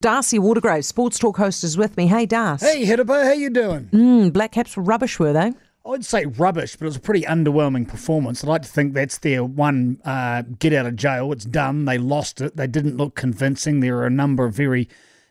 Darcy 0.00 0.38
Waldegrave, 0.38 0.84
Sports 0.84 1.18
Talk 1.18 1.38
host, 1.38 1.64
is 1.64 1.76
with 1.76 1.96
me. 1.96 2.06
Hey, 2.06 2.24
Darcy. 2.24 2.64
Hey, 2.64 2.86
Hiddipa, 2.86 3.24
how 3.24 3.32
you 3.32 3.50
doing? 3.50 3.86
Mm, 3.86 4.32
Black 4.32 4.52
Caps 4.52 4.76
were 4.76 4.82
rubbish, 4.84 5.18
were 5.18 5.32
they? 5.32 5.52
I'd 5.84 6.04
say 6.04 6.24
rubbish, 6.24 6.76
but 6.76 6.84
it 6.84 6.88
was 6.90 6.96
a 6.96 7.00
pretty 7.00 7.22
underwhelming 7.22 7.88
performance. 7.88 8.44
I'd 8.44 8.48
like 8.48 8.62
to 8.62 8.68
think 8.68 8.94
that's 8.94 9.18
their 9.18 9.42
one 9.42 10.00
uh, 10.04 10.42
get 10.60 10.72
out 10.72 10.86
of 10.86 10.94
jail. 10.94 11.32
It's 11.32 11.44
done. 11.44 11.84
They 11.84 11.98
lost 11.98 12.40
it. 12.40 12.56
They 12.56 12.68
didn't 12.68 12.96
look 12.96 13.16
convincing. 13.16 13.80
There 13.80 13.96
were 13.96 14.06
a 14.06 14.10
number 14.10 14.44
of 14.44 14.54
very 14.54 14.88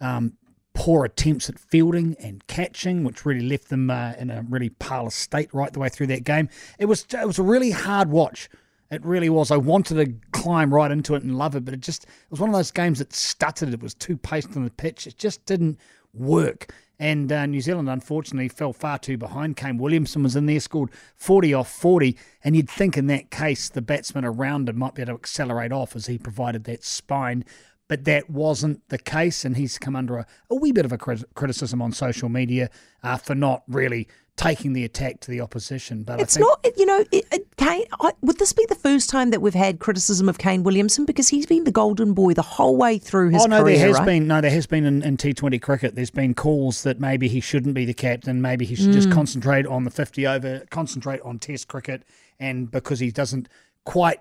um, 0.00 0.32
poor 0.74 1.04
attempts 1.04 1.48
at 1.48 1.60
fielding 1.60 2.16
and 2.18 2.44
catching, 2.48 3.04
which 3.04 3.24
really 3.24 3.46
left 3.46 3.68
them 3.68 3.90
uh, 3.90 4.14
in 4.18 4.28
a 4.28 4.44
really 4.48 4.70
parlous 4.70 5.14
state 5.14 5.54
right 5.54 5.72
the 5.72 5.78
way 5.78 5.88
through 5.88 6.08
that 6.08 6.24
game. 6.24 6.48
It 6.80 6.86
was 6.86 7.06
it 7.12 7.26
was 7.26 7.38
a 7.38 7.44
really 7.44 7.70
hard 7.70 8.10
watch. 8.10 8.48
It 8.90 9.04
really 9.04 9.28
was. 9.28 9.50
I 9.50 9.56
wanted 9.58 9.94
to 9.96 10.14
climb 10.32 10.72
right 10.72 10.90
into 10.90 11.14
it 11.14 11.22
and 11.22 11.36
love 11.36 11.54
it, 11.54 11.64
but 11.64 11.74
it 11.74 11.80
just 11.80 12.04
it 12.04 12.30
was 12.30 12.40
one 12.40 12.48
of 12.48 12.56
those 12.56 12.70
games 12.70 12.98
that 13.00 13.12
stuttered. 13.12 13.74
It 13.74 13.82
was 13.82 13.94
too 13.94 14.16
paced 14.16 14.56
on 14.56 14.64
the 14.64 14.70
pitch. 14.70 15.06
It 15.06 15.18
just 15.18 15.44
didn't 15.44 15.78
work. 16.14 16.72
And 16.98 17.30
uh, 17.30 17.46
New 17.46 17.60
Zealand, 17.60 17.88
unfortunately, 17.88 18.48
fell 18.48 18.72
far 18.72 18.98
too 18.98 19.16
behind. 19.16 19.56
Kane 19.56 19.78
Williamson 19.78 20.22
was 20.22 20.34
in 20.34 20.46
there, 20.46 20.58
scored 20.58 20.90
40 21.14 21.54
off 21.54 21.70
40. 21.70 22.16
And 22.42 22.56
you'd 22.56 22.68
think 22.68 22.96
in 22.96 23.06
that 23.06 23.30
case, 23.30 23.68
the 23.68 23.82
batsman 23.82 24.24
around 24.24 24.68
him 24.68 24.78
might 24.78 24.94
be 24.94 25.02
able 25.02 25.12
to 25.12 25.20
accelerate 25.20 25.70
off 25.70 25.94
as 25.94 26.06
he 26.06 26.18
provided 26.18 26.64
that 26.64 26.82
spine. 26.82 27.44
But 27.88 28.04
that 28.04 28.28
wasn't 28.28 28.86
the 28.88 28.98
case. 28.98 29.44
And 29.44 29.56
he's 29.56 29.78
come 29.78 29.96
under 29.96 30.18
a, 30.18 30.26
a 30.50 30.54
wee 30.54 30.72
bit 30.72 30.84
of 30.84 30.92
a 30.92 30.98
criticism 30.98 31.82
on 31.82 31.92
social 31.92 32.28
media 32.28 32.70
uh, 33.02 33.16
for 33.16 33.34
not 33.34 33.62
really 33.66 34.08
taking 34.38 34.72
the 34.72 34.84
attack 34.84 35.20
to 35.20 35.30
the 35.30 35.40
opposition. 35.40 36.04
But 36.04 36.20
it's 36.20 36.36
think, 36.36 36.46
not, 36.46 36.66
you 36.78 36.86
know, 36.86 37.04
it, 37.10 37.24
it, 37.32 37.56
Kane. 37.56 37.84
I, 38.00 38.12
would 38.22 38.38
this 38.38 38.52
be 38.52 38.64
the 38.68 38.74
first 38.74 39.10
time 39.10 39.30
that 39.30 39.42
we've 39.42 39.52
had 39.52 39.80
criticism 39.80 40.28
of 40.28 40.38
Kane 40.38 40.62
Williamson 40.62 41.04
because 41.04 41.28
he's 41.28 41.44
been 41.44 41.64
the 41.64 41.72
golden 41.72 42.14
boy 42.14 42.32
the 42.32 42.42
whole 42.42 42.76
way 42.76 42.98
through 42.98 43.30
his 43.30 43.42
oh, 43.42 43.46
no, 43.46 43.62
career? 43.62 43.76
there 43.76 43.86
has 43.88 43.98
right? 43.98 44.06
been 44.06 44.26
no, 44.26 44.40
there 44.40 44.50
has 44.50 44.66
been 44.66 44.86
in, 44.86 45.02
in 45.02 45.16
T 45.16 45.34
Twenty 45.34 45.58
cricket. 45.58 45.94
There's 45.94 46.10
been 46.10 46.34
calls 46.34 46.84
that 46.84 47.00
maybe 47.00 47.28
he 47.28 47.40
shouldn't 47.40 47.74
be 47.74 47.84
the 47.84 47.94
captain. 47.94 48.40
Maybe 48.40 48.64
he 48.64 48.76
should 48.76 48.90
mm. 48.90 48.94
just 48.94 49.10
concentrate 49.10 49.66
on 49.66 49.84
the 49.84 49.90
fifty 49.90 50.26
over, 50.26 50.64
concentrate 50.70 51.20
on 51.22 51.38
Test 51.38 51.68
cricket, 51.68 52.04
and 52.38 52.70
because 52.70 53.00
he 53.00 53.10
doesn't 53.10 53.48
quite 53.84 54.20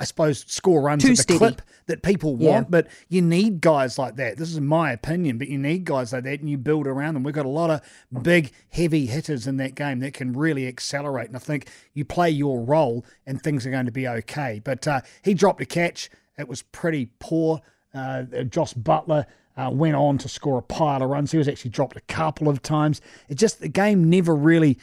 I 0.00 0.04
suppose, 0.04 0.46
score 0.48 0.80
runs 0.80 1.04
Too 1.04 1.10
at 1.10 1.16
the 1.18 1.22
steady. 1.22 1.38
clip 1.38 1.62
that 1.86 2.02
people 2.02 2.34
want. 2.34 2.66
Yeah. 2.66 2.70
But 2.70 2.86
you 3.10 3.20
need 3.20 3.60
guys 3.60 3.98
like 3.98 4.16
that. 4.16 4.38
This 4.38 4.50
is 4.50 4.58
my 4.58 4.92
opinion, 4.92 5.36
but 5.36 5.48
you 5.48 5.58
need 5.58 5.84
guys 5.84 6.14
like 6.14 6.24
that 6.24 6.40
and 6.40 6.48
you 6.48 6.56
build 6.56 6.86
around 6.86 7.14
them. 7.14 7.22
We've 7.22 7.34
got 7.34 7.44
a 7.44 7.50
lot 7.50 7.68
of 7.68 7.82
big, 8.22 8.50
heavy 8.70 9.04
hitters 9.04 9.46
in 9.46 9.58
that 9.58 9.74
game 9.74 10.00
that 10.00 10.14
can 10.14 10.32
really 10.32 10.66
accelerate. 10.66 11.28
And 11.28 11.36
I 11.36 11.38
think 11.38 11.68
you 11.92 12.06
play 12.06 12.30
your 12.30 12.62
role 12.62 13.04
and 13.26 13.42
things 13.42 13.66
are 13.66 13.70
going 13.70 13.84
to 13.84 13.92
be 13.92 14.08
okay. 14.08 14.62
But 14.64 14.88
uh, 14.88 15.02
he 15.22 15.34
dropped 15.34 15.60
a 15.60 15.66
catch. 15.66 16.08
It 16.38 16.48
was 16.48 16.62
pretty 16.62 17.10
poor. 17.18 17.60
Uh, 17.94 18.22
Jos 18.48 18.72
Buttler. 18.72 19.26
Uh, 19.56 19.68
went 19.68 19.96
on 19.96 20.16
to 20.16 20.26
score 20.26 20.58
a 20.58 20.62
pile 20.62 21.02
of 21.02 21.10
runs. 21.10 21.32
He 21.32 21.36
was 21.36 21.48
actually 21.48 21.72
dropped 21.72 21.94
a 21.94 22.00
couple 22.02 22.48
of 22.48 22.62
times. 22.62 23.02
It 23.28 23.34
just 23.34 23.60
the 23.60 23.68
game 23.68 24.08
never 24.08 24.34
really 24.34 24.78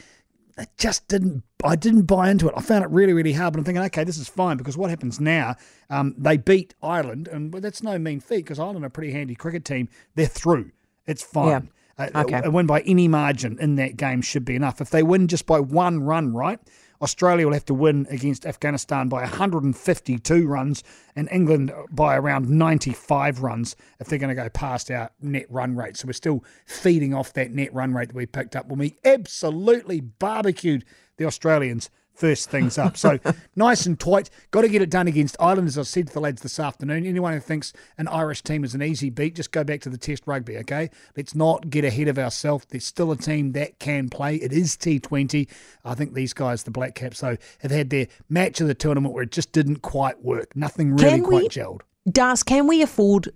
I 0.58 0.66
just 0.76 1.06
didn't. 1.08 1.44
I 1.64 1.76
didn't 1.76 2.02
buy 2.02 2.30
into 2.30 2.48
it. 2.48 2.54
I 2.56 2.60
found 2.60 2.84
it 2.84 2.90
really, 2.90 3.12
really 3.12 3.32
hard. 3.32 3.52
But 3.52 3.60
I'm 3.60 3.64
thinking, 3.64 3.82
okay, 3.84 4.04
this 4.04 4.18
is 4.18 4.28
fine 4.28 4.56
because 4.56 4.76
what 4.76 4.90
happens 4.90 5.20
now? 5.20 5.54
Um, 5.88 6.14
they 6.18 6.36
beat 6.36 6.74
Ireland, 6.82 7.28
and 7.28 7.52
that's 7.52 7.82
no 7.82 7.98
mean 7.98 8.20
feat 8.20 8.38
because 8.38 8.58
Ireland 8.58 8.84
are 8.84 8.88
a 8.88 8.90
pretty 8.90 9.12
handy 9.12 9.34
cricket 9.34 9.64
team. 9.64 9.88
They're 10.16 10.26
through. 10.26 10.72
It's 11.06 11.22
fine. 11.22 11.48
Yeah. 11.48 11.60
Okay. 11.98 12.40
A 12.44 12.50
win 12.50 12.66
by 12.66 12.80
any 12.82 13.08
margin 13.08 13.58
in 13.60 13.76
that 13.76 13.96
game 13.96 14.22
should 14.22 14.44
be 14.44 14.54
enough. 14.54 14.80
If 14.80 14.90
they 14.90 15.02
win 15.02 15.26
just 15.26 15.46
by 15.46 15.60
one 15.60 16.00
run, 16.00 16.32
right? 16.32 16.60
Australia 17.00 17.46
will 17.46 17.54
have 17.54 17.64
to 17.66 17.74
win 17.74 18.06
against 18.10 18.44
Afghanistan 18.44 19.08
by 19.08 19.20
152 19.20 20.46
runs 20.46 20.82
and 21.14 21.28
England 21.30 21.72
by 21.90 22.16
around 22.16 22.48
95 22.48 23.42
runs 23.42 23.76
if 24.00 24.08
they're 24.08 24.18
going 24.18 24.34
to 24.34 24.42
go 24.42 24.48
past 24.48 24.90
our 24.90 25.10
net 25.20 25.46
run 25.48 25.76
rate. 25.76 25.96
So 25.96 26.06
we're 26.06 26.12
still 26.12 26.44
feeding 26.66 27.14
off 27.14 27.32
that 27.34 27.52
net 27.52 27.72
run 27.72 27.94
rate 27.94 28.08
that 28.08 28.16
we 28.16 28.26
picked 28.26 28.56
up 28.56 28.66
when 28.66 28.78
we 28.78 28.96
absolutely 29.04 30.00
barbecued 30.00 30.84
the 31.18 31.24
Australians 31.24 31.90
first 32.18 32.50
things 32.50 32.76
up. 32.78 32.96
So 32.96 33.18
nice 33.56 33.86
and 33.86 33.98
tight. 33.98 34.28
Got 34.50 34.62
to 34.62 34.68
get 34.68 34.82
it 34.82 34.90
done 34.90 35.06
against 35.06 35.36
Ireland, 35.38 35.68
as 35.68 35.78
I 35.78 35.82
said 35.82 36.08
to 36.08 36.12
the 36.12 36.20
lads 36.20 36.42
this 36.42 36.58
afternoon. 36.58 37.06
Anyone 37.06 37.32
who 37.32 37.40
thinks 37.40 37.72
an 37.96 38.08
Irish 38.08 38.42
team 38.42 38.64
is 38.64 38.74
an 38.74 38.82
easy 38.82 39.10
beat, 39.10 39.36
just 39.36 39.52
go 39.52 39.64
back 39.64 39.80
to 39.82 39.88
the 39.88 39.98
Test 39.98 40.24
rugby, 40.26 40.58
okay? 40.58 40.90
Let's 41.16 41.34
not 41.34 41.70
get 41.70 41.84
ahead 41.84 42.08
of 42.08 42.18
ourselves. 42.18 42.66
There's 42.68 42.84
still 42.84 43.12
a 43.12 43.16
team 43.16 43.52
that 43.52 43.78
can 43.78 44.08
play. 44.08 44.36
It 44.36 44.52
is 44.52 44.76
T20. 44.76 45.48
I 45.84 45.94
think 45.94 46.14
these 46.14 46.32
guys, 46.32 46.64
the 46.64 46.70
Black 46.70 46.94
Caps, 46.94 47.20
though, 47.20 47.36
have 47.60 47.70
had 47.70 47.90
their 47.90 48.08
match 48.28 48.60
of 48.60 48.66
the 48.66 48.74
tournament 48.74 49.14
where 49.14 49.22
it 49.22 49.32
just 49.32 49.52
didn't 49.52 49.82
quite 49.82 50.22
work. 50.22 50.56
Nothing 50.56 50.96
really 50.96 51.10
can 51.10 51.24
quite 51.24 51.42
we, 51.42 51.48
gelled. 51.48 51.80
Das, 52.10 52.42
can 52.42 52.66
we 52.66 52.82
afford 52.82 53.30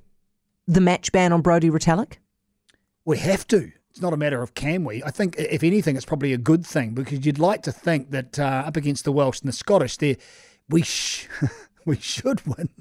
the 0.66 0.80
match 0.80 1.12
ban 1.12 1.32
on 1.32 1.40
Brodie 1.40 1.70
Retallick? 1.70 2.14
We 3.04 3.18
have 3.18 3.46
to 3.48 3.72
it's 3.92 4.00
not 4.00 4.14
a 4.14 4.16
matter 4.16 4.40
of 4.42 4.54
can 4.54 4.84
we. 4.84 5.02
I 5.04 5.10
think, 5.10 5.36
if 5.38 5.62
anything, 5.62 5.96
it's 5.96 6.06
probably 6.06 6.32
a 6.32 6.38
good 6.38 6.66
thing 6.66 6.94
because 6.94 7.26
you'd 7.26 7.38
like 7.38 7.62
to 7.64 7.72
think 7.72 8.10
that 8.12 8.38
uh, 8.38 8.64
up 8.66 8.74
against 8.74 9.04
the 9.04 9.12
Welsh 9.12 9.40
and 9.40 9.48
the 9.48 9.52
Scottish, 9.52 9.98
there 9.98 10.16
we 10.66 10.80
sh- 10.80 11.28
we 11.84 11.96
should 11.96 12.44
win. 12.46 12.70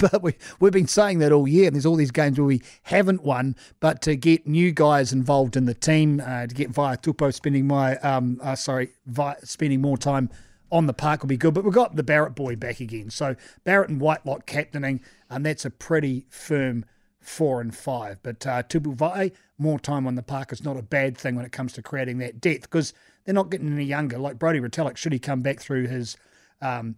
But 0.00 0.22
we 0.22 0.36
we've 0.60 0.72
been 0.72 0.86
saying 0.86 1.18
that 1.18 1.32
all 1.32 1.48
year, 1.48 1.66
and 1.66 1.74
there's 1.74 1.84
all 1.84 1.96
these 1.96 2.12
games 2.12 2.38
where 2.38 2.46
we 2.46 2.62
haven't 2.84 3.24
won. 3.24 3.56
But 3.80 4.00
to 4.02 4.14
get 4.14 4.46
new 4.46 4.70
guys 4.70 5.12
involved 5.12 5.56
in 5.56 5.64
the 5.66 5.74
team, 5.74 6.22
uh, 6.24 6.46
to 6.46 6.54
get 6.54 6.70
Vaa'i 6.70 7.02
Tupou 7.02 7.34
spending 7.34 7.66
my 7.66 7.96
um 7.96 8.38
uh, 8.40 8.54
sorry 8.54 8.90
Vi- 9.06 9.34
spending 9.42 9.80
more 9.80 9.98
time 9.98 10.30
on 10.70 10.86
the 10.86 10.94
park 10.94 11.22
will 11.22 11.28
be 11.28 11.36
good. 11.36 11.54
But 11.54 11.64
we've 11.64 11.74
got 11.74 11.96
the 11.96 12.04
Barrett 12.04 12.36
boy 12.36 12.54
back 12.54 12.78
again, 12.78 13.10
so 13.10 13.34
Barrett 13.64 13.90
and 13.90 14.00
Whitelock 14.00 14.46
captaining, 14.46 15.00
and 15.28 15.44
that's 15.44 15.64
a 15.64 15.70
pretty 15.70 16.26
firm 16.30 16.84
four 17.24 17.60
and 17.60 17.74
five. 17.74 18.18
But 18.22 18.46
uh, 18.46 18.62
Tupou 18.62 19.32
more 19.58 19.78
time 19.78 20.06
on 20.06 20.14
the 20.14 20.22
park 20.22 20.52
is 20.52 20.64
not 20.64 20.76
a 20.76 20.82
bad 20.82 21.16
thing 21.16 21.36
when 21.36 21.44
it 21.44 21.52
comes 21.52 21.72
to 21.74 21.82
creating 21.82 22.18
that 22.18 22.40
depth 22.40 22.62
because 22.62 22.92
they're 23.24 23.34
not 23.34 23.50
getting 23.50 23.72
any 23.72 23.84
younger. 23.84 24.18
Like 24.18 24.38
Brodie 24.38 24.60
Retallick, 24.60 24.96
should 24.96 25.12
he 25.12 25.18
come 25.18 25.42
back 25.42 25.60
through 25.60 25.86
his. 25.86 26.16
Um, 26.60 26.96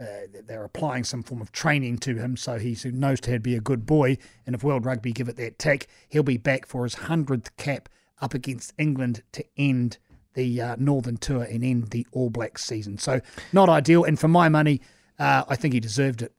uh, 0.00 0.26
they're 0.46 0.64
applying 0.64 1.02
some 1.02 1.22
form 1.22 1.40
of 1.40 1.50
training 1.50 1.98
to 1.98 2.16
him, 2.16 2.36
so 2.36 2.58
he 2.58 2.76
knows 2.84 3.20
to 3.20 3.38
be 3.38 3.56
a 3.56 3.60
good 3.60 3.84
boy. 3.86 4.16
And 4.46 4.54
if 4.54 4.62
World 4.62 4.84
Rugby 4.84 5.12
give 5.12 5.28
it 5.28 5.36
that 5.36 5.58
tick, 5.58 5.88
he'll 6.08 6.22
be 6.22 6.36
back 6.36 6.66
for 6.66 6.84
his 6.84 6.94
hundredth 6.94 7.56
cap 7.56 7.88
up 8.20 8.34
against 8.34 8.72
England 8.78 9.22
to 9.32 9.44
end 9.56 9.98
the 10.34 10.60
uh, 10.60 10.76
Northern 10.78 11.16
Tour 11.16 11.42
and 11.42 11.64
end 11.64 11.90
the 11.90 12.06
All 12.12 12.30
Blacks 12.30 12.64
season. 12.64 12.98
So 12.98 13.20
not 13.52 13.68
ideal. 13.68 14.04
And 14.04 14.18
for 14.18 14.28
my 14.28 14.48
money, 14.48 14.80
uh, 15.18 15.44
I 15.48 15.56
think 15.56 15.74
he 15.74 15.80
deserved 15.80 16.22
it. 16.22 16.32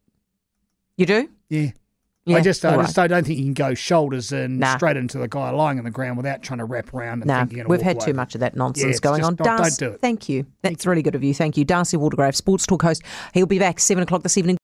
You 0.95 1.06
do? 1.06 1.29
Yeah. 1.50 1.71
Yeah, 2.25 2.38
I 2.38 2.41
just, 2.41 2.63
I 2.63 2.75
right. 2.75 2.85
just 2.85 3.00
I 3.00 3.07
don't 3.07 3.25
think 3.25 3.40
you 3.40 3.46
can 3.46 3.53
go 3.53 3.74
shoulders 3.74 4.31
in 4.31 4.59
nah. 4.59 4.75
straight 4.75 4.97
into 4.97 5.18
the 5.18 5.28
guy 5.28 5.50
lying 5.50 5.80
on 5.80 5.85
the 5.85 5.90
ground 5.91 6.18
without 6.18 6.44
trying 6.44 6.59
to 6.59 6.66
wrap 6.66 6.94
around. 6.94 7.24
And 7.24 7.28
nah, 7.28 7.63
we've 7.68 7.81
had 7.81 7.96
away. 7.96 8.06
too 8.07 8.13
much 8.13 8.35
of 8.35 8.41
that 8.41 8.56
nonsense 8.56 8.97
yeah, 8.97 9.00
going 9.00 9.24
on. 9.24 9.35
Don't, 9.35 9.46
Darcy, 9.46 9.85
do 9.85 9.91
it. 9.94 10.02
Thank 10.02 10.30
you. 10.30 10.46
That's 10.62 10.84
thank 10.84 10.85
really 10.85 11.02
good 11.02 11.16
of 11.16 11.24
you. 11.24 11.34
Thank 11.34 11.57
you, 11.57 11.66
Darcy 11.66 11.97
Waldegrave, 11.97 12.35
Sports 12.35 12.68
Talk 12.68 12.84
host. 12.84 13.03
He'll 13.34 13.46
be 13.46 13.57
back 13.57 13.80
seven 13.80 14.03
o'clock 14.03 14.24
this 14.24 14.38
evening. 14.38 14.57